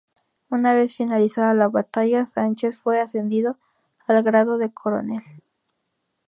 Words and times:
Una 0.49 0.73
vez 0.73 0.95
finalizada 0.97 1.53
la 1.53 1.67
batalla, 1.67 2.25
Sánchez 2.25 2.75
fue 2.75 2.99
ascendido 2.99 3.59
al 4.07 4.23
grado 4.23 4.57
de 4.57 4.73
coronel. 4.73 5.21